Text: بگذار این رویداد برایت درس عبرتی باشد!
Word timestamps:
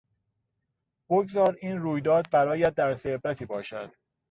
بگذار 1.09 1.57
این 1.61 1.77
رویداد 1.79 2.29
برایت 2.31 2.75
درس 2.75 3.05
عبرتی 3.05 3.45
باشد! 3.45 3.91